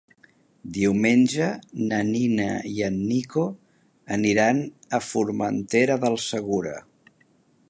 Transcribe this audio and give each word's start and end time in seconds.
Diumenge 0.77 1.49
na 1.91 1.99
Nina 2.07 2.49
i 2.71 2.75
en 2.89 2.99
Nico 3.11 3.45
aniran 4.19 4.65
a 5.01 5.05
Formentera 5.13 6.03
del 6.07 6.23
Segura. 6.31 6.79